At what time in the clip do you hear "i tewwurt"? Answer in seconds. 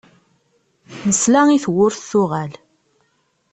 1.49-1.99